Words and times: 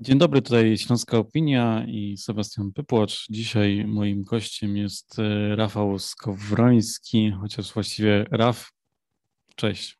Dzień 0.00 0.18
dobry, 0.18 0.42
tutaj 0.42 0.78
Śląska 0.78 1.18
Opinia 1.18 1.84
i 1.88 2.16
Sebastian 2.16 2.72
Pypłacz. 2.72 3.26
Dzisiaj 3.30 3.84
moim 3.86 4.24
gościem 4.24 4.76
jest 4.76 5.18
e, 5.18 5.56
Rafał 5.56 5.98
Skowroński, 5.98 7.32
chociaż 7.40 7.72
właściwie 7.72 8.26
Raf. 8.30 8.70
Cześć. 9.56 9.98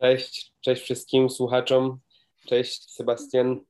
Cześć, 0.00 0.52
cześć 0.60 0.82
wszystkim 0.82 1.30
słuchaczom. 1.30 1.98
Cześć 2.46 2.90
Sebastian. 2.90 3.60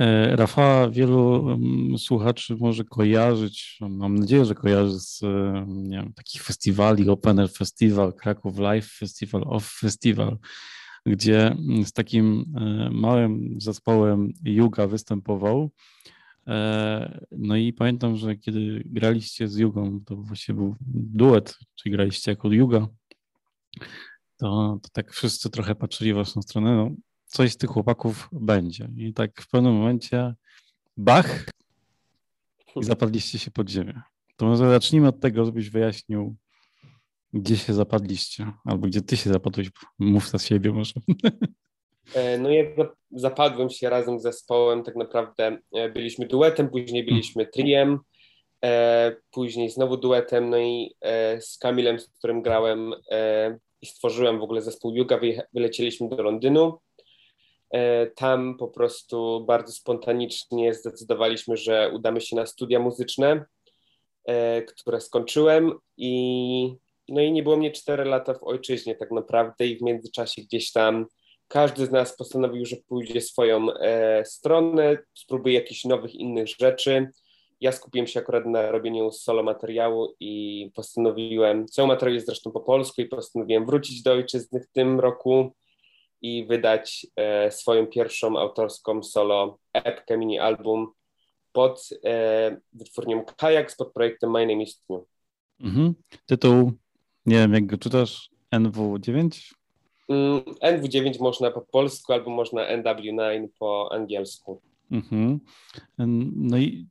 E, 0.00 0.36
Rafała 0.36 0.90
wielu 0.90 1.50
mm, 1.50 1.98
słuchaczy 1.98 2.56
może 2.60 2.84
kojarzyć, 2.84 3.78
mam 3.80 4.18
nadzieję, 4.18 4.44
że 4.44 4.54
kojarzy 4.54 5.00
z 5.00 5.22
e, 5.22 5.66
wiem, 5.90 6.12
takich 6.16 6.42
festiwali, 6.42 7.08
Open 7.08 7.38
Air 7.38 7.50
Festival, 7.50 8.12
Kraków 8.12 8.58
Live 8.58 8.92
Festival, 8.98 9.42
Off 9.46 9.78
Festival 9.80 10.38
gdzie 11.06 11.46
mm, 11.46 11.84
z 11.84 11.92
takim 11.92 12.44
e, 12.56 12.90
małym 12.90 13.60
zespołem 13.60 14.32
Yuga 14.44 14.86
występował. 14.86 15.70
E, 16.46 17.26
no 17.32 17.56
i 17.56 17.72
pamiętam, 17.72 18.16
że 18.16 18.36
kiedy 18.36 18.82
graliście 18.86 19.48
z 19.48 19.56
Jugą, 19.56 20.00
to 20.06 20.16
właśnie 20.16 20.54
był 20.54 20.76
duet, 20.90 21.58
czyli 21.74 21.92
graliście 21.92 22.30
jako 22.30 22.48
Yuga, 22.48 22.88
to, 24.36 24.78
to 24.82 24.88
tak 24.92 25.12
wszyscy 25.12 25.50
trochę 25.50 25.74
patrzyli 25.74 26.12
w 26.12 26.16
waszą 26.16 26.42
stronę, 26.42 26.76
no 26.76 26.90
coś 27.26 27.52
z 27.52 27.56
tych 27.56 27.70
chłopaków 27.70 28.28
będzie. 28.32 28.90
I 28.96 29.14
tak 29.14 29.42
w 29.42 29.48
pewnym 29.48 29.74
momencie 29.74 30.34
bach 30.96 31.44
i 32.76 32.84
zapadliście 32.84 33.38
się 33.38 33.50
pod 33.50 33.70
ziemię. 33.70 34.02
To 34.36 34.46
może 34.46 34.70
zacznijmy 34.70 35.08
od 35.08 35.20
tego, 35.20 35.44
żebyś 35.44 35.70
wyjaśnił, 35.70 36.36
gdzie 37.32 37.56
się 37.56 37.74
zapadliście? 37.74 38.52
Albo 38.64 38.86
gdzie 38.86 39.02
ty 39.02 39.16
się 39.16 39.30
zapadłeś? 39.30 39.70
Mów 39.98 40.28
za 40.28 40.38
siebie 40.38 40.72
może. 40.72 40.92
E, 42.14 42.38
no 42.38 42.50
ja 42.50 42.64
zapadłem 43.10 43.70
się 43.70 43.90
razem 43.90 44.18
z 44.18 44.22
zespołem, 44.22 44.82
tak 44.82 44.96
naprawdę 44.96 45.58
e, 45.74 45.88
byliśmy 45.88 46.26
duetem, 46.26 46.70
później 46.70 47.04
byliśmy 47.04 47.46
triem, 47.46 47.98
e, 48.64 49.16
później 49.30 49.70
znowu 49.70 49.96
duetem, 49.96 50.50
no 50.50 50.58
i 50.58 50.94
z 51.40 51.58
Kamilem, 51.58 52.00
z 52.00 52.08
którym 52.08 52.42
grałem 52.42 52.94
i 53.82 53.86
stworzyłem 53.86 54.38
w 54.38 54.42
ogóle 54.42 54.62
zespół 54.62 54.94
Yuga, 54.94 55.20
wylecieliśmy 55.54 56.08
do 56.08 56.22
Londynu. 56.22 56.78
Tam 58.16 58.56
po 58.58 58.68
prostu 58.68 59.44
bardzo 59.46 59.72
spontanicznie 59.72 60.74
zdecydowaliśmy, 60.74 61.56
że 61.56 61.90
udamy 61.94 62.20
się 62.20 62.36
na 62.36 62.46
studia 62.46 62.78
muzyczne, 62.80 63.44
które 64.66 65.00
skończyłem 65.00 65.72
i 65.96 66.74
no 67.10 67.20
i 67.20 67.32
nie 67.32 67.42
było 67.42 67.56
mnie 67.56 67.70
4 67.70 68.04
lata 68.04 68.34
w 68.34 68.42
ojczyźnie 68.42 68.94
tak 68.94 69.10
naprawdę 69.10 69.66
i 69.66 69.78
w 69.78 69.82
międzyczasie 69.82 70.42
gdzieś 70.42 70.72
tam 70.72 71.06
każdy 71.48 71.86
z 71.86 71.90
nas 71.90 72.16
postanowił, 72.16 72.66
że 72.66 72.76
pójdzie 72.88 73.20
swoją 73.20 73.72
e, 73.72 74.24
stronę, 74.24 74.98
spróbuje 75.14 75.54
jakichś 75.54 75.84
nowych, 75.84 76.14
innych 76.14 76.48
rzeczy. 76.48 77.08
Ja 77.60 77.72
skupiłem 77.72 78.06
się 78.06 78.20
akurat 78.20 78.46
na 78.46 78.70
robieniu 78.70 79.12
solo 79.12 79.42
materiału 79.42 80.14
i 80.20 80.70
postanowiłem, 80.74 81.66
cały 81.68 81.88
materiał 81.88 82.14
jest 82.14 82.26
zresztą 82.26 82.50
po 82.50 82.60
polsku 82.60 83.02
i 83.02 83.06
postanowiłem 83.06 83.66
wrócić 83.66 84.02
do 84.02 84.12
ojczyzny 84.12 84.60
w 84.60 84.72
tym 84.72 85.00
roku 85.00 85.54
i 86.22 86.46
wydać 86.46 87.06
e, 87.16 87.50
swoją 87.50 87.86
pierwszą 87.86 88.38
autorską 88.38 89.02
solo 89.02 89.58
epkę, 89.72 90.18
mini 90.18 90.38
album 90.38 90.92
pod 91.52 91.88
e, 92.04 92.60
wytwórnią 92.72 93.24
Kajak 93.36 93.76
pod 93.78 93.92
projektem 93.92 94.30
My 94.30 94.46
Name 94.46 94.62
is 94.62 94.82
New. 94.90 95.02
Mhm. 95.60 95.94
Tytuł 96.26 96.72
nie 97.30 97.36
wiem, 97.36 97.54
jak 97.54 97.66
go 97.66 97.78
czytasz? 97.78 98.30
NW9? 98.54 99.54
Mm, 100.08 100.40
NW9 100.62 101.20
można 101.20 101.50
po 101.50 101.60
polsku 101.60 102.12
albo 102.12 102.30
można 102.30 102.62
NW9 102.62 103.48
po 103.58 103.92
angielsku. 103.92 104.60
Mhm. 104.90 105.40
No 106.36 106.58
i 106.58 106.86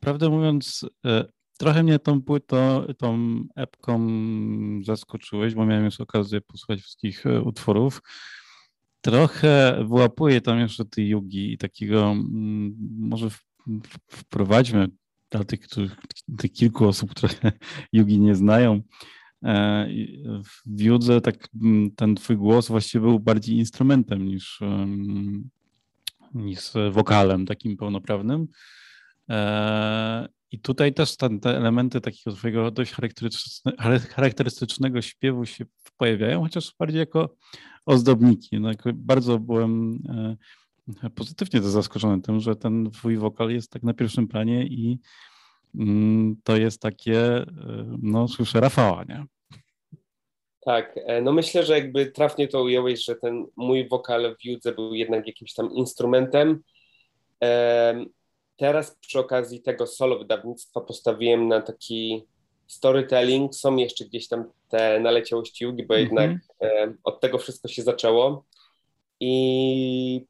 prawdę 0.00 0.28
mówiąc, 0.28 0.86
e, 1.04 1.24
trochę 1.58 1.82
mnie 1.82 1.98
tą 1.98 2.22
płytą, 2.22 2.84
tą 2.98 3.18
epką 3.56 4.08
zaskoczyłeś, 4.82 5.54
bo 5.54 5.66
miałem 5.66 5.84
już 5.84 6.00
okazję 6.00 6.40
posłuchać 6.40 6.80
wszystkich 6.80 7.26
e, 7.26 7.42
utworów. 7.42 8.02
Trochę 9.00 9.84
wyłapuję 9.88 10.40
tam 10.40 10.58
jeszcze 10.58 10.84
tej 10.84 11.08
jugi 11.08 11.52
i 11.52 11.58
takiego, 11.58 12.02
mm, 12.02 12.76
może 12.98 13.28
wprowadźmy 14.08 14.88
dla 15.30 15.44
tych, 15.44 15.60
tych 16.38 16.52
kilku 16.52 16.88
osób, 16.88 17.10
które 17.10 17.32
jugi 17.92 18.18
nie 18.20 18.34
znają, 18.34 18.82
w 20.66 20.80
Judze 20.80 21.20
tak 21.20 21.48
ten 21.96 22.14
twój 22.14 22.36
głos 22.36 22.68
właściwie 22.68 23.02
był 23.02 23.20
bardziej 23.20 23.56
instrumentem 23.56 24.24
niż, 24.24 24.60
niż 26.34 26.60
wokalem 26.90 27.46
takim 27.46 27.76
pełnoprawnym. 27.76 28.48
E, 29.30 30.28
I 30.50 30.58
tutaj 30.58 30.94
też 30.94 31.16
ten, 31.16 31.40
te 31.40 31.56
elementy 31.56 32.00
takiego 32.00 32.36
twojego 32.36 32.70
dość 32.70 32.94
charakterystycznego 34.14 35.02
śpiewu 35.02 35.46
się 35.46 35.64
pojawiają, 35.96 36.42
chociaż 36.42 36.74
bardziej 36.78 36.98
jako 36.98 37.36
ozdobniki. 37.86 38.60
No, 38.60 38.70
bardzo 38.94 39.38
byłem 39.38 39.98
e, 41.04 41.10
pozytywnie 41.10 41.62
zaskoczony 41.62 42.22
tym, 42.22 42.40
że 42.40 42.56
ten 42.56 42.90
twój 42.90 43.16
wokal 43.16 43.50
jest 43.50 43.70
tak 43.70 43.82
na 43.82 43.94
pierwszym 43.94 44.28
planie 44.28 44.66
i 44.66 44.98
to 46.44 46.56
jest 46.56 46.80
takie, 46.80 47.20
e, 47.36 47.46
no 48.02 48.28
słyszę 48.28 48.60
Rafała, 48.60 49.04
nie? 49.08 49.24
Tak, 50.60 50.98
e, 51.06 51.22
no 51.22 51.32
myślę, 51.32 51.64
że 51.64 51.74
jakby 51.74 52.06
trafnie 52.06 52.48
to 52.48 52.62
ująłeś, 52.62 53.04
że 53.04 53.16
ten 53.16 53.46
mój 53.56 53.88
wokal 53.88 54.36
w 54.36 54.44
Judze 54.44 54.72
był 54.72 54.94
jednak 54.94 55.26
jakimś 55.26 55.54
tam 55.54 55.72
instrumentem. 55.72 56.62
Teraz 58.56 58.96
przy 59.00 59.18
okazji 59.18 59.62
tego 59.62 59.86
solo 59.86 60.18
wydawnictwa 60.18 60.80
postawiłem 60.80 61.48
na 61.48 61.60
taki 61.60 62.24
storytelling. 62.66 63.54
Są 63.54 63.76
jeszcze 63.76 64.04
gdzieś 64.04 64.28
tam 64.28 64.44
te 64.68 65.00
naleciałości 65.00 65.64
Jugi, 65.64 65.86
bo 65.86 65.94
mm 65.94 66.08
-hmm. 66.08 66.10
jednak 66.10 66.40
od 67.04 67.20
tego 67.20 67.38
wszystko 67.38 67.68
się 67.68 67.82
zaczęło. 67.82 68.44
I 69.20 70.26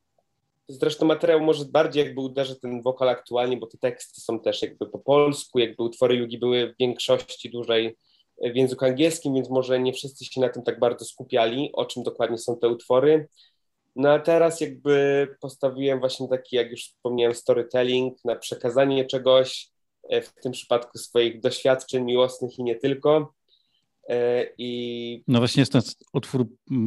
Zresztą 0.73 1.07
materiał 1.07 1.41
może 1.41 1.65
bardziej 1.65 2.05
jakby 2.05 2.21
uderzy 2.21 2.61
ten 2.61 2.83
wokal 2.83 3.09
aktualnie, 3.09 3.57
bo 3.57 3.67
te 3.67 3.79
teksty 3.79 4.21
są 4.21 4.41
też 4.41 4.63
jakby 4.63 4.87
po 4.87 4.99
polsku, 4.99 5.59
jakby 5.59 5.83
utwory 5.83 6.17
Jugi 6.17 6.39
były 6.39 6.73
w 6.73 6.79
większości 6.79 7.51
dłużej 7.51 7.97
w 8.43 8.57
języku 8.57 8.85
angielskim, 8.85 9.35
więc 9.35 9.51
może 9.51 9.81
nie 9.81 9.93
wszyscy 9.93 10.25
się 10.25 10.41
na 10.41 10.49
tym 10.49 10.63
tak 10.63 10.79
bardzo 10.79 11.05
skupiali, 11.05 11.71
o 11.73 11.85
czym 11.87 12.03
dokładnie 12.03 12.39
są 12.39 12.57
te 12.59 12.69
utwory. 12.69 13.29
No 13.97 14.13
a 14.13 14.19
teraz 14.19 14.61
jakby 14.61 15.29
postawiłem 15.41 16.01
właśnie 16.01 16.29
taki, 16.29 16.57
jak 16.57 16.71
już 16.71 16.85
wspomniałem, 16.85 17.35
storytelling, 17.35 18.25
na 18.25 18.37
przekazanie 18.37 19.05
czegoś, 19.05 19.69
e, 20.09 20.23
w 20.23 20.35
tym 20.35 20.53
przypadku 20.53 20.99
swoich 20.99 21.41
doświadczeń 21.41 22.05
miłosnych 22.05 22.59
i 22.59 22.65
nie 22.65 22.77
tylko. 22.77 23.35
E, 24.11 24.47
I... 24.59 25.23
No 25.29 25.39
właśnie 25.39 25.61
jest 25.61 25.73
ten 25.73 25.83
utwór 26.13 26.47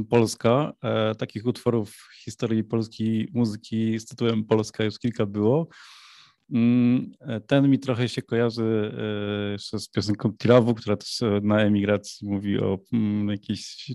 Polska. 0.10 0.74
E, 0.84 1.16
takich 1.16 1.46
utworów 1.46 1.92
w 1.92 2.24
historii 2.24 2.64
polskiej 2.64 3.30
muzyki 3.34 4.00
z 4.00 4.06
tytułem 4.06 4.44
Polska 4.44 4.84
już 4.84 5.00
kilka 5.00 5.26
było. 5.26 5.68
Mm, 6.54 7.12
e, 7.20 7.40
ten 7.40 7.70
mi 7.70 7.80
trochę 7.80 8.10
się 8.10 8.22
kojarzy 8.22 8.96
jeszcze 9.52 9.80
z 9.80 9.90
piosenką 9.90 10.34
Tirawu, 10.38 10.74
która 10.74 10.98
też 10.98 11.20
na 11.42 11.60
emigracji 11.60 12.28
mówi 12.28 12.60
o 12.60 12.80
mm, 12.94 13.30
jakiejś 13.30 13.92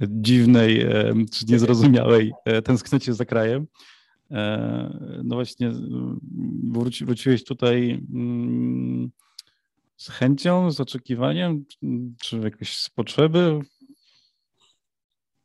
dziwnej 0.00 0.86
czy 1.32 1.44
niezrozumiałej 1.48 2.32
tęsknocie 2.64 3.14
za 3.14 3.24
krajem. 3.24 3.66
No 5.24 5.34
właśnie 5.34 5.72
wróci, 6.72 7.04
wróciłeś 7.04 7.44
tutaj 7.44 7.90
mm, 8.14 8.93
z 9.96 10.08
chęcią, 10.08 10.70
z 10.70 10.80
oczekiwaniem, 10.80 11.64
czy 12.22 12.36
jakoś 12.38 12.76
z 12.76 12.90
potrzeby? 12.90 13.60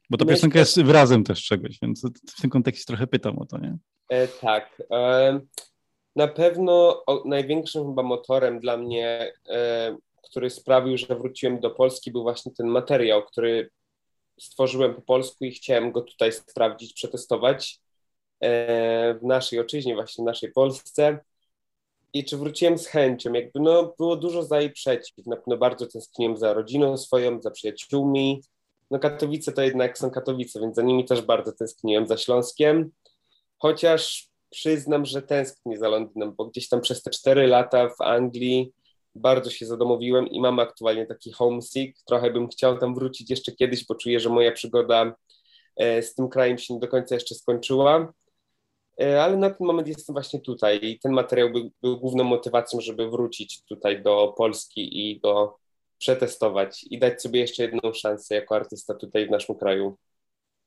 Bo 0.09 0.17
ta 0.17 0.25
piosenka 0.25 0.59
jest 0.59 0.81
wyrazem 0.81 1.23
też 1.23 1.43
czegoś, 1.43 1.79
więc 1.81 2.03
w 2.37 2.41
tym 2.41 2.49
kontekście 2.49 2.85
trochę 2.85 3.07
pytam 3.07 3.39
o 3.39 3.45
to, 3.45 3.57
nie? 3.57 3.77
E, 4.09 4.27
tak. 4.27 4.83
E, 4.91 5.39
na 6.15 6.27
pewno 6.27 7.03
o, 7.05 7.23
największym 7.25 7.87
chyba 7.87 8.03
motorem 8.03 8.59
dla 8.59 8.77
mnie, 8.77 9.33
e, 9.49 9.97
który 10.23 10.49
sprawił, 10.49 10.97
że 10.97 11.15
wróciłem 11.15 11.59
do 11.59 11.69
Polski, 11.69 12.11
był 12.11 12.23
właśnie 12.23 12.51
ten 12.51 12.67
materiał, 12.67 13.23
który 13.23 13.69
stworzyłem 14.39 14.95
po 14.95 15.01
polsku 15.01 15.45
i 15.45 15.51
chciałem 15.51 15.91
go 15.91 16.01
tutaj 16.01 16.31
sprawdzić, 16.31 16.93
przetestować 16.93 17.79
e, 18.41 19.13
w 19.13 19.23
naszej 19.23 19.59
ojczyźnie, 19.59 19.95
właśnie 19.95 20.23
w 20.23 20.25
naszej 20.25 20.51
Polsce 20.51 21.19
i 22.13 22.25
czy 22.25 22.37
wróciłem 22.37 22.77
z 22.77 22.87
chęcią, 22.87 23.33
jakby 23.33 23.59
no 23.59 23.93
było 23.97 24.15
dużo 24.15 24.43
za 24.43 24.61
i 24.61 24.71
przeciw, 24.71 25.25
na 25.25 25.35
pewno 25.35 25.57
bardzo 25.57 25.87
tęskniłem 25.87 26.37
za 26.37 26.53
rodziną 26.53 26.97
swoją, 26.97 27.41
za 27.41 27.51
przyjaciółmi, 27.51 28.41
no 28.91 28.99
Katowice 28.99 29.51
to 29.51 29.61
jednak 29.61 29.97
są 29.97 30.11
Katowice, 30.11 30.59
więc 30.59 30.75
za 30.75 30.81
nimi 30.81 31.05
też 31.05 31.21
bardzo 31.21 31.51
tęskniłem, 31.51 32.07
za 32.07 32.17
Śląskiem, 32.17 32.91
chociaż 33.57 34.27
przyznam, 34.49 35.05
że 35.05 35.21
tęsknię 35.21 35.77
za 35.77 35.87
Londynem, 35.87 36.35
bo 36.35 36.45
gdzieś 36.45 36.69
tam 36.69 36.81
przez 36.81 37.03
te 37.03 37.11
cztery 37.11 37.47
lata 37.47 37.89
w 37.89 38.01
Anglii 38.01 38.73
bardzo 39.15 39.49
się 39.49 39.65
zadomowiłem 39.65 40.27
i 40.27 40.41
mam 40.41 40.59
aktualnie 40.59 41.05
taki 41.05 41.31
homesick, 41.31 42.03
trochę 42.05 42.31
bym 42.31 42.47
chciał 42.47 42.77
tam 42.77 42.95
wrócić 42.95 43.29
jeszcze 43.29 43.51
kiedyś, 43.51 43.85
bo 43.85 43.95
czuję, 43.95 44.19
że 44.19 44.29
moja 44.29 44.51
przygoda 44.51 45.15
e, 45.77 46.01
z 46.01 46.15
tym 46.15 46.29
krajem 46.29 46.57
się 46.57 46.73
nie 46.73 46.79
do 46.79 46.87
końca 46.87 47.15
jeszcze 47.15 47.35
skończyła, 47.35 48.13
ale 48.99 49.37
na 49.37 49.49
ten 49.49 49.67
moment 49.67 49.87
jestem 49.87 50.13
właśnie 50.13 50.39
tutaj 50.39 50.79
i 50.81 50.99
ten 50.99 51.11
materiał 51.11 51.51
był, 51.51 51.71
był 51.81 51.99
główną 51.99 52.23
motywacją, 52.23 52.81
żeby 52.81 53.09
wrócić 53.09 53.63
tutaj 53.63 54.03
do 54.03 54.33
Polski 54.37 55.09
i 55.09 55.19
go 55.19 55.59
przetestować 55.97 56.85
i 56.89 56.99
dać 56.99 57.21
sobie 57.21 57.39
jeszcze 57.39 57.63
jedną 57.63 57.93
szansę 57.93 58.35
jako 58.35 58.55
artysta 58.55 58.93
tutaj 58.93 59.27
w 59.27 59.31
naszym 59.31 59.55
kraju. 59.55 59.97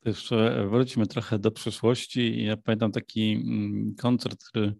Jeszcze 0.05 0.67
wrócimy 0.69 1.07
trochę 1.07 1.39
do 1.39 1.51
przeszłości. 1.51 2.45
Ja 2.45 2.57
pamiętam 2.57 2.93
taki 2.93 3.33
mm, 3.33 3.95
koncert, 3.99 4.45
który 4.45 4.75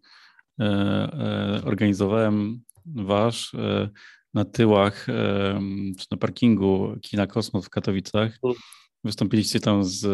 e, 0.61 0.65
e, 0.65 1.63
organizowałem 1.65 2.63
wasz 2.87 3.53
na 4.35 4.45
tyłach 4.45 5.07
czy 5.99 6.07
na 6.11 6.17
parkingu 6.17 6.97
Kina 7.03 7.27
Kosmos 7.27 7.67
w 7.67 7.71
Katowicach. 7.71 8.39
Wystąpiliście 9.05 9.61
tam 9.61 9.85
z 9.85 10.05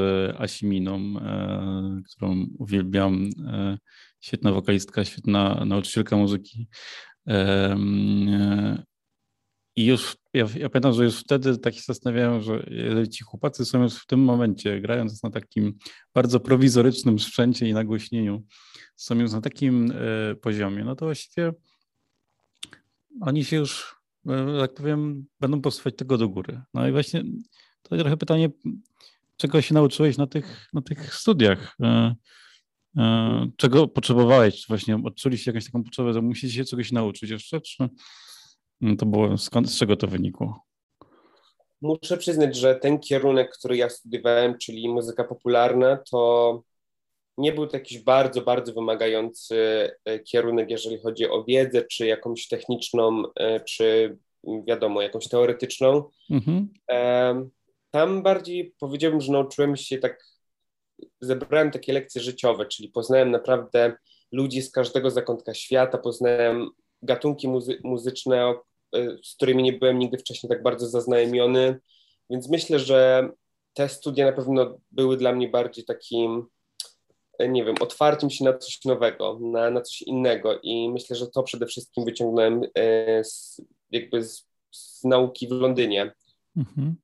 Asiminą, 0.41 0.97
e, 0.97 2.01
którą 2.11 2.47
uwielbiam. 2.59 3.31
E, 3.47 3.79
świetna 4.21 4.53
wokalistka, 4.53 5.05
świetna 5.05 5.65
nauczycielka 5.65 6.17
muzyki. 6.17 6.69
E, 7.27 7.77
I 9.77 9.87
już, 9.87 10.17
ja, 10.35 10.47
ja 10.57 10.69
pamiętam, 10.69 10.93
że 10.93 11.05
już 11.05 11.21
wtedy 11.21 11.59
tak 11.59 11.75
się 11.75 11.83
zastanawiałem, 11.87 12.43
że 12.43 13.09
ci 13.09 13.25
chłopacy 13.25 13.65
są 13.65 13.83
już 13.83 13.95
w 13.95 14.07
tym 14.07 14.21
momencie, 14.21 14.81
grając 14.81 15.23
na 15.23 15.31
takim 15.31 15.75
bardzo 16.15 16.41
prowizorycznym 16.41 17.19
sprzęcie 17.19 17.69
i 17.69 17.73
nagłośnieniu, 17.73 18.45
są 18.97 19.15
już 19.15 19.33
na 19.33 19.41
takim 19.41 19.93
poziomie, 20.43 20.85
no 20.85 20.97
to 20.97 21.05
właściwie 21.05 21.53
oni 23.21 23.45
się 23.45 23.57
już, 23.57 23.97
tak 24.61 24.75
powiem, 24.75 25.27
będą 25.41 25.61
posuwać 25.61 25.97
tego 25.97 26.19
do 26.19 26.29
góry. 26.29 26.63
No 26.75 26.89
i 26.89 26.93
właśnie 26.93 27.25
to 27.83 27.97
trochę 27.97 28.17
pytanie, 28.17 28.51
czego 29.37 29.63
się 29.63 29.75
nauczyłeś 29.75 30.17
na 30.17 30.27
tych, 30.27 30.69
na 30.73 30.83
tych 30.83 31.15
studiach? 31.15 31.77
E, 31.83 32.15
e, 32.97 33.51
czego 33.57 33.89
potrzebowałeś? 33.89 34.61
Czy 34.61 34.69
właśnie 34.69 35.01
odczuliście 35.05 35.51
jakąś 35.51 35.65
taką 35.65 35.85
potrzebę, 35.85 36.13
że 36.13 36.23
musicie 36.23 36.55
się 36.55 36.65
czegoś 36.65 36.93
nauczyć 36.93 37.31
jeszcze? 37.31 37.61
Czy 37.61 37.89
to 38.99 39.07
było, 39.07 39.39
skąd, 39.39 39.71
z 39.71 39.79
czego 39.79 39.97
to 39.97 40.07
wynikło? 40.07 40.63
Muszę 41.81 42.17
przyznać, 42.17 42.57
że 42.57 42.75
ten 42.75 42.99
kierunek, 42.99 43.57
który 43.59 43.77
ja 43.77 43.89
studiowałem, 43.89 44.59
czyli 44.59 44.89
muzyka 44.89 45.25
popularna, 45.25 45.99
to 46.11 46.63
nie 47.39 47.53
był 47.53 47.67
to 47.67 47.77
jakiś 47.77 47.99
bardzo, 47.99 48.43
bardzo 48.43 48.73
wymagający 48.73 49.57
e, 50.05 50.19
kierunek, 50.19 50.71
jeżeli 50.71 50.99
chodzi 50.99 51.29
o 51.29 51.45
wiedzę, 51.45 51.85
czy 51.85 52.07
jakąś 52.07 52.49
techniczną, 52.49 53.23
czy 53.67 54.19
wiadomo, 54.67 55.03
jakąś 55.03 55.29
teoretyczną. 55.29 56.11
Mhm. 56.31 56.69
Tam 57.99 58.23
bardziej 58.23 58.75
powiedziałbym, 58.81 59.21
że 59.21 59.33
nauczyłem 59.33 59.77
się 59.77 59.99
tak, 59.99 60.25
zebrałem 61.21 61.71
takie 61.71 61.93
lekcje 61.93 62.21
życiowe, 62.21 62.67
czyli 62.67 62.89
poznałem 62.89 63.31
naprawdę 63.31 63.97
ludzi 64.33 64.63
z 64.63 64.71
każdego 64.71 65.11
zakątka 65.11 65.55
świata, 65.55 65.99
poznałem 65.99 66.71
gatunki 67.03 67.49
muzy 67.49 67.81
muzyczne, 67.85 68.55
z 69.25 69.35
którymi 69.35 69.63
nie 69.63 69.73
byłem 69.73 69.99
nigdy 69.99 70.19
wcześniej 70.19 70.49
tak 70.49 70.63
bardzo 70.63 70.89
zaznajomiony, 70.89 71.81
więc 72.31 72.51
myślę, 72.51 72.79
że 72.79 73.31
te 73.75 73.89
studia 73.89 74.27
na 74.27 74.33
pewno 74.33 74.79
były 74.91 75.17
dla 75.17 75.33
mnie 75.33 75.49
bardziej 75.49 75.85
takim, 75.85 76.47
nie 77.49 77.65
wiem, 77.65 77.75
otwarciem 77.81 78.31
się 78.31 78.45
na 78.45 78.59
coś 78.59 78.85
nowego, 78.85 79.39
na, 79.43 79.71
na 79.71 79.81
coś 79.81 80.03
innego 80.03 80.61
i 80.63 80.91
myślę, 80.91 81.17
że 81.17 81.27
to 81.27 81.43
przede 81.43 81.67
wszystkim 81.67 82.05
wyciągnąłem 82.05 82.63
e, 82.75 83.25
z, 83.25 83.63
jakby 83.91 84.25
z, 84.25 84.47
z 84.71 85.05
nauki 85.05 85.49
w 85.49 85.51
Londynie. 85.51 86.13
Mhm. 86.57 86.97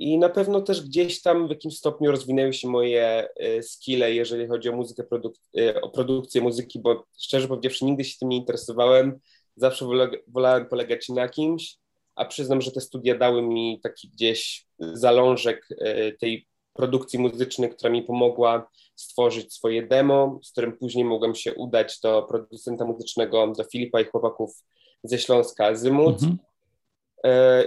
I 0.00 0.18
na 0.18 0.28
pewno 0.28 0.60
też 0.60 0.82
gdzieś 0.82 1.22
tam 1.22 1.46
w 1.46 1.50
jakimś 1.50 1.78
stopniu 1.78 2.10
rozwinęły 2.10 2.52
się 2.52 2.68
moje 2.68 3.28
y, 3.58 3.62
skille, 3.62 4.14
jeżeli 4.14 4.48
chodzi 4.48 4.68
o 4.68 4.76
muzykę, 4.76 5.04
produk 5.04 5.34
y, 5.58 5.80
o 5.80 5.90
produkcję 5.90 6.40
muzyki, 6.40 6.78
bo 6.78 7.04
szczerze 7.18 7.48
powiedziawszy, 7.48 7.84
nigdy 7.84 8.04
się 8.04 8.18
tym 8.18 8.28
nie 8.28 8.36
interesowałem. 8.36 9.20
Zawsze 9.56 9.86
wolałem 10.28 10.66
polegać 10.66 11.08
na 11.08 11.28
kimś, 11.28 11.76
a 12.14 12.24
przyznam, 12.24 12.60
że 12.60 12.72
te 12.72 12.80
studia 12.80 13.18
dały 13.18 13.42
mi 13.42 13.80
taki 13.82 14.08
gdzieś 14.08 14.66
zalążek 14.78 15.68
y, 15.70 16.16
tej 16.20 16.46
produkcji 16.72 17.18
muzycznej, 17.18 17.70
która 17.70 17.90
mi 17.90 18.02
pomogła 18.02 18.70
stworzyć 18.96 19.54
swoje 19.54 19.86
demo, 19.86 20.40
z 20.42 20.52
którym 20.52 20.78
później 20.78 21.04
mogłem 21.04 21.34
się 21.34 21.54
udać 21.54 22.00
do 22.00 22.22
producenta 22.22 22.84
muzycznego, 22.84 23.52
do 23.56 23.64
Filipa 23.64 24.00
i 24.00 24.04
chłopaków 24.04 24.64
ze 25.04 25.18
Śląska 25.18 25.74
Zymut. 25.74 26.22
Mhm 26.22 26.49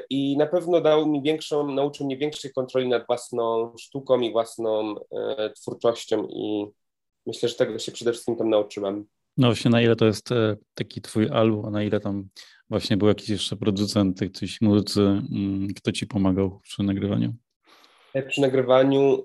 i 0.10 0.38
na 0.38 0.46
pewno 0.46 0.82
dał 0.82 1.08
mi 1.08 1.22
większą, 1.22 1.72
nauczył 1.72 2.06
mnie 2.06 2.18
większej 2.18 2.54
kontroli 2.54 2.88
nad 2.88 3.08
własną 3.08 3.74
sztuką 3.78 4.20
i 4.20 4.32
własną 4.32 4.96
e, 5.12 5.50
twórczością 5.50 6.28
i 6.28 6.66
myślę, 7.26 7.50
że 7.50 7.56
tego 7.56 7.80
się 7.80 7.92
przede 7.92 8.12
wszystkim 8.12 8.36
tam 8.36 8.50
nauczyłem. 8.50 9.06
No 9.38 9.48
właśnie, 9.48 9.72
na 9.72 9.82
ile 9.82 9.96
to 9.96 10.06
jest 10.06 10.32
e, 10.32 10.58
taki 10.74 11.02
twój 11.02 11.30
album, 11.30 11.66
a 11.66 11.70
na 11.70 11.84
ile 11.84 12.00
tam 12.00 12.30
właśnie 12.70 12.98
był 12.98 13.08
jakiś 13.08 13.30
jeszcze 13.30 13.56
producent, 13.56 14.20
ktoś 14.36 14.62
muzycy, 14.62 15.02
mm, 15.02 15.68
kto 15.76 15.92
ci 15.92 16.08
pomagał 16.08 16.60
przy 16.64 16.84
nagrywaniu? 16.84 17.34
Przy 18.28 18.42
nagrywaniu 18.42 19.24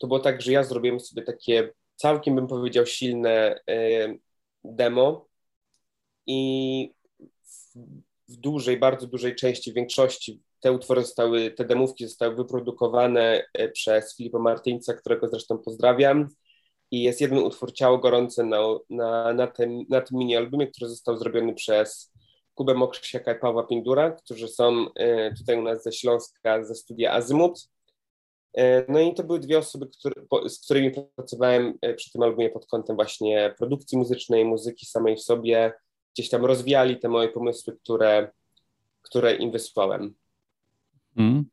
to 0.00 0.06
było 0.06 0.20
tak, 0.20 0.42
że 0.42 0.52
ja 0.52 0.64
zrobiłem 0.64 1.00
sobie 1.00 1.22
takie 1.22 1.72
całkiem 1.96 2.34
bym 2.34 2.46
powiedział 2.46 2.86
silne 2.86 3.60
demo 4.64 5.26
i 6.26 6.90
w 8.28 8.36
dużej, 8.36 8.78
bardzo 8.78 9.06
dużej 9.06 9.34
części, 9.34 9.72
większości 9.72 10.42
te 10.60 10.72
utwory 10.72 11.02
zostały, 11.02 11.50
te 11.50 11.64
demówki 11.64 12.06
zostały 12.06 12.34
wyprodukowane 12.34 13.44
e, 13.54 13.68
przez 13.68 14.16
Filipa 14.16 14.38
Martyńca, 14.38 14.94
którego 14.94 15.28
zresztą 15.28 15.58
pozdrawiam. 15.58 16.28
I 16.90 17.02
jest 17.02 17.20
jeden 17.20 17.38
utwór 17.38 17.72
Ciało 17.72 17.98
Gorące 17.98 18.44
na, 18.44 18.58
na, 18.90 19.32
na, 19.32 19.46
tym, 19.46 19.84
na 19.88 20.00
tym 20.00 20.18
mini-albumie, 20.18 20.66
który 20.66 20.88
został 20.88 21.16
zrobiony 21.16 21.54
przez 21.54 22.12
Kubę 22.54 22.74
Mokrzysiaka 22.74 23.32
i 23.32 23.38
Pawła 23.38 23.66
Pindura, 23.66 24.10
którzy 24.10 24.48
są 24.48 24.86
e, 24.94 25.34
tutaj 25.34 25.58
u 25.58 25.62
nas 25.62 25.82
ze 25.82 25.92
Śląska, 25.92 26.64
ze 26.64 26.74
studia 26.74 27.12
Azymut. 27.12 27.68
E, 28.54 28.92
no 28.92 29.00
i 29.00 29.14
to 29.14 29.24
były 29.24 29.40
dwie 29.40 29.58
osoby, 29.58 29.86
które, 29.86 30.14
z 30.48 30.64
którymi 30.64 30.90
pracowałem 31.16 31.78
przy 31.96 32.12
tym 32.12 32.22
albumie 32.22 32.50
pod 32.50 32.66
kątem 32.66 32.96
właśnie 32.96 33.54
produkcji 33.58 33.98
muzycznej, 33.98 34.44
muzyki 34.44 34.86
samej 34.86 35.16
w 35.16 35.22
sobie, 35.22 35.72
gdzieś 36.16 36.30
tam 36.30 36.44
rozwijali 36.44 36.98
te 36.98 37.08
moje 37.08 37.28
pomysły, 37.28 37.76
które, 37.82 38.30
które 39.02 39.34
im 39.34 39.50
wysłałem. 39.52 40.14
Hmm. 41.16 41.44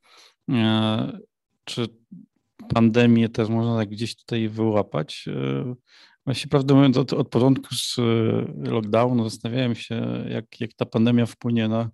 E, 0.49 1.19
czy 1.63 1.87
pandemię 2.73 3.29
też 3.29 3.49
można 3.49 3.77
tak 3.77 3.89
gdzieś 3.89 4.15
tutaj 4.15 4.49
wyłapać? 4.49 5.25
E, 5.27 5.75
właśnie 6.25 6.49
prawdę 6.49 6.73
mówiąc, 6.73 6.97
od, 6.97 7.13
od 7.13 7.29
początku 7.29 7.75
z 7.75 7.99
e, 7.99 8.71
lockdownu 8.71 9.29
zastanawiałem 9.29 9.75
się, 9.75 10.25
jak, 10.29 10.61
jak 10.61 10.73
ta 10.73 10.85
pandemia 10.85 11.25
wpłynie 11.25 11.67
na, 11.67 11.89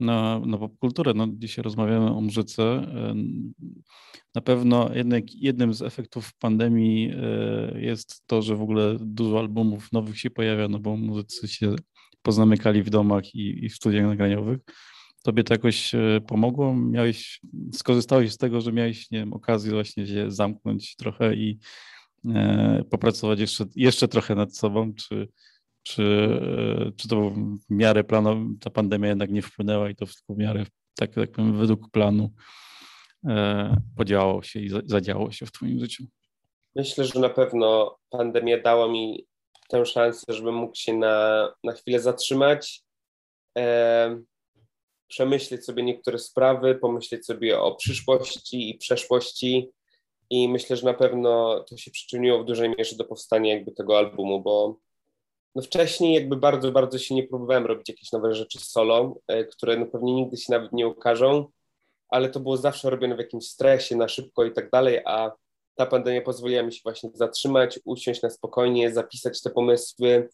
na, 0.00 0.38
na 0.38 0.58
popkulturę. 0.58 1.14
No, 1.14 1.26
dzisiaj 1.30 1.62
rozmawiamy 1.62 2.10
o 2.10 2.20
muzyce. 2.20 2.86
Na 4.34 4.40
pewno 4.40 4.90
jednak 4.94 5.34
jednym 5.34 5.74
z 5.74 5.82
efektów 5.82 6.34
pandemii 6.34 7.10
e, 7.12 7.80
jest 7.80 8.22
to, 8.26 8.42
że 8.42 8.56
w 8.56 8.62
ogóle 8.62 8.96
dużo 9.00 9.38
albumów 9.38 9.92
nowych 9.92 10.18
się 10.18 10.30
pojawia, 10.30 10.68
no 10.68 10.78
bo 10.78 10.96
muzycy 10.96 11.48
się 11.48 11.76
pozamykali 12.22 12.82
w 12.82 12.90
domach 12.90 13.34
i, 13.34 13.64
i 13.64 13.68
w 13.68 13.74
studiach 13.74 14.06
nagraniowych. 14.06 14.58
Tobie 15.22 15.44
to 15.44 15.54
jakoś 15.54 15.94
e, 15.94 16.20
pomogło? 16.26 16.76
Miałeś, 16.76 17.40
skorzystałeś 17.72 18.32
z 18.32 18.36
tego, 18.36 18.60
że 18.60 18.72
miałeś 18.72 19.10
nie 19.10 19.18
wiem, 19.18 19.32
okazję 19.32 19.72
właśnie 19.72 20.06
się 20.06 20.30
zamknąć 20.30 20.96
trochę 20.96 21.34
i 21.34 21.58
e, 22.34 22.84
popracować 22.90 23.40
jeszcze, 23.40 23.64
jeszcze 23.76 24.08
trochę 24.08 24.34
nad 24.34 24.56
sobą, 24.56 24.94
czy, 24.94 25.28
czy, 25.86 26.02
e, 26.02 26.92
czy 26.96 27.08
to 27.08 27.30
w 27.30 27.70
miarę 27.70 28.04
planu, 28.04 28.48
ta 28.60 28.70
pandemia 28.70 29.08
jednak 29.08 29.30
nie 29.30 29.42
wpłynęła 29.42 29.90
i 29.90 29.96
to 29.96 30.06
wszystko 30.06 30.34
w 30.34 30.38
miarę, 30.38 30.66
tak, 30.98 31.14
tak 31.14 31.32
powiem, 31.32 31.58
według 31.58 31.90
planu 31.90 32.30
e, 33.28 33.76
podziałało 33.96 34.42
się 34.42 34.60
i 34.60 34.70
zadziało 34.84 35.32
się 35.32 35.46
w 35.46 35.52
Twoim 35.52 35.80
życiu? 35.80 36.04
Myślę, 36.74 37.04
że 37.04 37.20
na 37.20 37.28
pewno 37.28 37.98
pandemia 38.10 38.62
dała 38.62 38.88
mi 38.88 39.26
tę 39.68 39.86
szansę, 39.86 40.24
żebym 40.28 40.54
mógł 40.54 40.76
się 40.76 40.94
na, 40.94 41.48
na 41.64 41.72
chwilę 41.72 42.00
zatrzymać, 42.00 42.82
e, 43.58 44.20
przemyśleć 45.08 45.64
sobie 45.64 45.82
niektóre 45.82 46.18
sprawy, 46.18 46.74
pomyśleć 46.74 47.26
sobie 47.26 47.60
o 47.60 47.74
przyszłości 47.74 48.70
i 48.70 48.78
przeszłości. 48.78 49.70
I 50.30 50.48
myślę, 50.48 50.76
że 50.76 50.84
na 50.84 50.94
pewno 50.94 51.64
to 51.70 51.76
się 51.76 51.90
przyczyniło 51.90 52.42
w 52.42 52.46
dużej 52.46 52.74
mierze 52.78 52.96
do 52.96 53.04
powstania 53.04 53.54
jakby 53.54 53.72
tego 53.72 53.98
albumu, 53.98 54.42
bo 54.42 54.85
no 55.56 55.62
wcześniej 55.62 56.14
jakby 56.14 56.36
bardzo, 56.36 56.72
bardzo 56.72 56.98
się 56.98 57.14
nie 57.14 57.22
próbowałem 57.22 57.66
robić 57.66 57.88
jakieś 57.88 58.12
nowe 58.12 58.34
rzeczy 58.34 58.58
solo, 58.58 59.14
e, 59.28 59.44
które 59.44 59.76
no 59.76 59.86
pewnie 59.86 60.14
nigdy 60.14 60.36
się 60.36 60.52
nawet 60.52 60.72
nie 60.72 60.88
ukażą, 60.88 61.46
ale 62.08 62.28
to 62.28 62.40
było 62.40 62.56
zawsze 62.56 62.90
robione 62.90 63.14
w 63.16 63.18
jakimś 63.18 63.48
stresie, 63.48 63.96
na 63.96 64.08
szybko 64.08 64.44
i 64.44 64.52
tak 64.52 64.70
dalej, 64.70 65.00
a 65.04 65.32
ta 65.74 65.86
pandemia 65.86 66.22
pozwoliła 66.22 66.62
mi 66.62 66.72
się 66.72 66.80
właśnie 66.84 67.10
zatrzymać, 67.14 67.80
usiąść 67.84 68.22
na 68.22 68.30
spokojnie, 68.30 68.92
zapisać 68.92 69.42
te 69.42 69.50
pomysły 69.50 70.28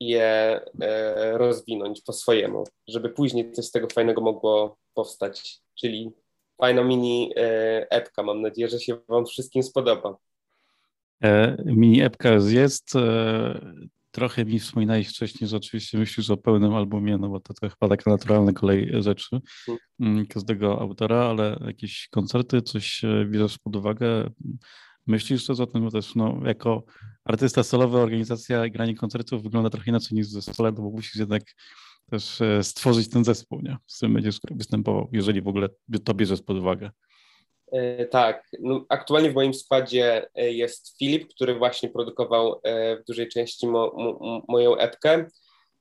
i 0.00 0.08
je 0.08 0.60
e, 0.80 1.38
rozwinąć 1.38 2.02
po 2.02 2.12
swojemu, 2.12 2.64
żeby 2.88 3.08
później 3.08 3.52
coś 3.52 3.64
z 3.64 3.70
tego 3.70 3.88
fajnego 3.92 4.20
mogło 4.20 4.76
powstać, 4.94 5.60
czyli 5.74 6.12
fajna 6.60 6.84
mini 6.84 7.32
e, 7.36 7.90
epka. 7.90 8.22
Mam 8.22 8.42
nadzieję, 8.42 8.68
że 8.68 8.80
się 8.80 8.96
Wam 9.08 9.26
wszystkim 9.26 9.62
spodoba. 9.62 10.16
Mini 11.64 12.02
epka 12.02 12.30
jest. 12.48 12.94
E, 14.08 14.10
trochę 14.10 14.44
mi 14.44 14.58
wspominałeś 14.58 15.08
wcześniej, 15.08 15.48
że 15.48 15.56
oczywiście 15.56 15.98
myślisz 15.98 16.30
o 16.30 16.36
pełnym 16.36 16.74
albumie, 16.74 17.18
no 17.18 17.28
bo 17.28 17.40
to, 17.40 17.54
to 17.54 17.68
chyba 17.68 17.96
taka 17.96 18.10
naturalna 18.10 18.52
kolej 18.52 19.02
rzeczy 19.02 19.40
hmm. 19.98 20.26
każdego 20.26 20.80
autora, 20.80 21.16
ale 21.16 21.58
jakieś 21.66 22.08
koncerty, 22.10 22.62
coś 22.62 23.04
e, 23.04 23.26
bierzesz 23.30 23.58
pod 23.58 23.76
uwagę? 23.76 24.30
Myślisz 25.06 25.46
też 25.46 25.60
o 25.60 25.66
tym, 25.66 25.84
bo 25.84 25.90
też 25.90 26.14
no, 26.14 26.40
jako 26.44 26.84
artysta 27.24 27.62
solowy 27.62 27.98
organizacja 27.98 28.68
granie 28.68 28.94
koncertów 28.94 29.42
wygląda 29.42 29.70
trochę 29.70 29.90
inaczej 29.90 30.18
niż 30.18 30.26
zespole, 30.26 30.72
no 30.72 30.82
bo 30.82 30.90
musisz 30.90 31.16
jednak 31.16 31.42
też 32.10 32.40
stworzyć 32.62 33.10
ten 33.10 33.24
zespół, 33.24 33.60
nie? 33.60 33.76
z 33.86 33.96
którym 33.96 34.14
będziesz 34.14 34.40
występował, 34.50 35.08
jeżeli 35.12 35.42
w 35.42 35.48
ogóle 35.48 35.68
to 36.04 36.14
bierzesz 36.14 36.42
pod 36.42 36.56
uwagę. 36.56 36.90
E, 37.72 38.06
tak, 38.06 38.48
no, 38.60 38.84
aktualnie 38.88 39.30
w 39.30 39.34
moim 39.34 39.54
składzie 39.54 40.30
e, 40.34 40.52
jest 40.52 40.98
Filip, 40.98 41.28
który 41.34 41.54
właśnie 41.54 41.88
produkował 41.88 42.60
e, 42.62 42.96
w 42.96 43.04
dużej 43.04 43.28
części 43.28 43.66
mo, 43.66 43.92
mo, 43.96 44.42
moją 44.48 44.76
epkę. 44.76 45.26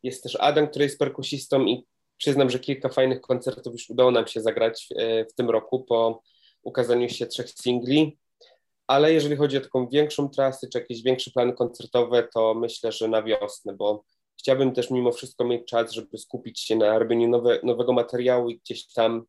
Jest 0.04 0.24
też 0.24 0.38
Adam, 0.40 0.68
który 0.68 0.86
jest 0.86 1.00
perkusistą 1.00 1.66
i 1.66 1.86
przyznam, 2.18 2.50
że 2.50 2.60
kilka 2.60 2.90
fajnych 2.90 3.22
koncertów 3.22 3.74
już 3.74 3.90
udało 3.90 4.12
nam 4.12 4.28
się 4.28 4.42
zagrać 4.42 4.90
w 5.32 5.34
tym 5.34 5.50
roku 5.50 5.84
po 5.84 6.22
ukazaniu 6.64 7.10
się 7.10 7.26
trzech 7.28 7.50
singli. 7.50 8.18
Ale 8.88 9.14
jeżeli 9.14 9.36
chodzi 9.36 9.58
o 9.58 9.62
taką 9.62 9.88
większą 9.88 10.30
trasę 10.30 10.68
czy 10.68 10.80
jakieś 10.80 11.04
większe 11.04 11.32
plany 11.32 11.54
koncertowe, 11.54 12.28
to 12.34 12.54
myślę, 12.54 12.92
że 12.92 13.08
na 13.08 13.24
wiosnę, 13.24 13.74
bo 13.74 14.04
chciałbym 14.40 14.72
też 14.72 14.92
mimo 14.92 15.12
wszystko 15.12 15.46
mieć 15.46 15.68
czas, 15.68 15.92
żeby 15.92 16.18
skupić 16.18 16.60
się 16.60 16.76
na 16.76 17.00
robieniu 17.00 17.30
nowe, 17.30 17.60
nowego 17.64 17.94
materiału 17.94 18.50
i 18.50 18.60
gdzieś 18.60 18.94
tam 18.94 19.26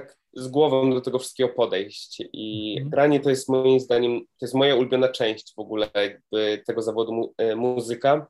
tak 0.00 0.16
z 0.32 0.48
głową 0.48 0.90
do 0.90 1.00
tego 1.00 1.18
wszystkiego 1.18 1.48
podejść. 1.48 2.22
I 2.32 2.74
mhm. 2.76 2.90
granie 2.90 3.20
to 3.20 3.30
jest 3.30 3.48
moim 3.48 3.80
zdaniem, 3.80 4.20
to 4.20 4.46
jest 4.46 4.54
moja 4.54 4.76
ulubiona 4.76 5.08
część 5.08 5.54
w 5.54 5.58
ogóle 5.58 5.90
jakby 5.94 6.62
tego 6.66 6.82
zawodu 6.82 7.12
mu, 7.12 7.34
e, 7.38 7.56
muzyka. 7.56 8.26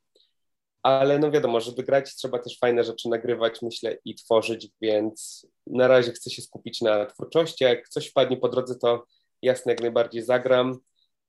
Ale 0.82 1.18
no 1.18 1.30
wiadomo, 1.30 1.61
żeby 1.61 1.82
grać 1.82 2.14
trzeba 2.14 2.38
też 2.38 2.58
fajne 2.58 2.85
rzeczy 2.85 3.08
nagrywać, 3.08 3.62
myślę, 3.62 3.99
i 4.04 4.14
tworzyć, 4.14 4.68
więc 4.80 5.46
na 5.66 5.88
razie 5.88 6.12
chcę 6.12 6.30
się 6.30 6.42
skupić 6.42 6.80
na 6.80 7.06
twórczości. 7.06 7.64
A 7.64 7.68
jak 7.68 7.88
coś 7.88 8.08
wpadnie 8.08 8.37
po 8.37 8.49
drodze, 8.49 8.75
to 8.78 9.04
jasne, 9.42 9.73
jak 9.73 9.80
najbardziej 9.80 10.23
zagram. 10.23 10.78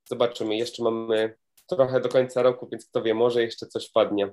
Zobaczymy. 0.09 0.57
Jeszcze 0.57 0.83
mamy 0.83 1.35
trochę 1.67 2.01
do 2.01 2.09
końca 2.09 2.41
roku, 2.41 2.67
więc 2.71 2.85
kto 2.85 3.01
wie, 3.01 3.13
może 3.13 3.41
jeszcze 3.41 3.67
coś 3.67 3.87
wpadnie. 3.89 4.31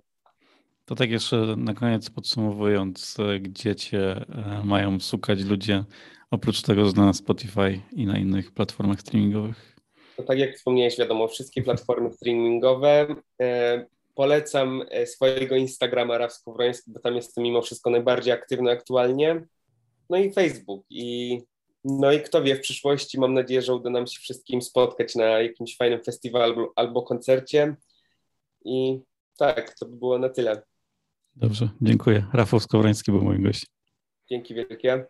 To 0.84 0.94
tak 0.94 1.10
jeszcze 1.10 1.36
na 1.56 1.74
koniec 1.74 2.10
podsumowując, 2.10 3.16
gdzie 3.40 3.76
cię 3.76 4.00
e, 4.00 4.62
mają 4.64 5.00
szukać 5.00 5.40
ludzie, 5.42 5.84
oprócz 6.30 6.62
tego, 6.62 6.86
że 6.86 6.92
na 6.92 7.12
Spotify 7.12 7.80
i 7.92 8.06
na 8.06 8.18
innych 8.18 8.52
platformach 8.52 9.00
streamingowych? 9.00 9.76
To 10.16 10.22
tak 10.22 10.38
jak 10.38 10.56
wspomniałeś, 10.56 10.98
wiadomo, 10.98 11.28
wszystkie 11.28 11.62
platformy 11.62 12.12
streamingowe. 12.12 13.06
E, 13.42 13.86
polecam 14.14 14.82
e, 14.90 15.06
swojego 15.06 15.56
Instagrama 15.56 16.18
Raf 16.18 16.32
Skowroński, 16.32 16.90
bo 16.92 17.00
tam 17.00 17.16
jestem 17.16 17.44
mimo 17.44 17.62
wszystko 17.62 17.90
najbardziej 17.90 18.32
aktywny 18.32 18.70
aktualnie. 18.70 19.46
No 20.10 20.16
i 20.18 20.32
Facebook. 20.32 20.86
I, 20.90 21.40
no 21.84 22.12
i 22.12 22.20
kto 22.20 22.42
wie, 22.42 22.56
w 22.56 22.60
przyszłości 22.60 23.20
mam 23.20 23.34
nadzieję, 23.34 23.62
że 23.62 23.74
uda 23.74 23.90
nam 23.90 24.06
się 24.06 24.20
wszystkim 24.20 24.62
spotkać 24.62 25.14
na 25.14 25.24
jakimś 25.24 25.76
fajnym 25.76 26.02
festiwalu 26.02 26.72
albo 26.76 27.02
koncercie. 27.02 27.76
I 28.64 29.00
tak, 29.38 29.74
to 29.78 29.86
by 29.86 29.96
było 29.96 30.18
na 30.18 30.28
tyle. 30.28 30.62
Dobrze, 31.36 31.68
dziękuję. 31.80 32.26
Rafał 32.32 32.60
Skowroński 32.60 33.12
był 33.12 33.22
moim 33.22 33.42
gościem. 33.42 33.68
Dzięki 34.30 34.54
wielkie. 34.54 35.06